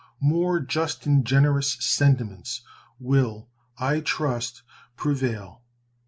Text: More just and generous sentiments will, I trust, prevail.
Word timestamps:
More 0.19 0.59
just 0.59 1.05
and 1.05 1.23
generous 1.23 1.73
sentiments 1.73 2.63
will, 2.99 3.51
I 3.77 3.99
trust, 3.99 4.63
prevail. 4.95 5.61